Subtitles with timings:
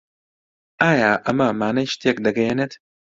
[0.81, 2.73] ئایا ئەمە مانای شتێک دەگەیەنێت؟